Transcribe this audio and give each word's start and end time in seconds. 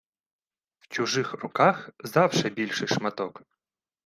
В 0.79 0.87
чужих 0.87 1.33
руках 1.33 1.89
завше 1.99 2.49
більший 2.49 2.87
шматок. 2.87 3.41